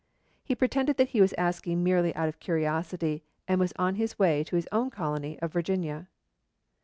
[0.43, 4.43] He pretended that he was asking merely out of curiosity, and was on his way
[4.45, 6.07] to his own colony of Virginia.